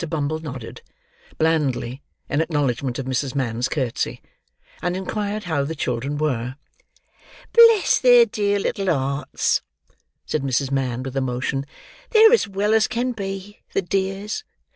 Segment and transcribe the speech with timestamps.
[0.09, 0.81] Bumble nodded,
[1.37, 3.35] blandly, in acknowledgment of Mrs.
[3.35, 4.19] Mann's curtsey;
[4.81, 6.55] and inquired how the children were.
[7.53, 9.61] "Bless their dear little hearts!"
[10.25, 10.71] said Mrs.
[10.71, 11.67] Mann with emotion,
[12.09, 14.43] "they're as well as can be, the dears!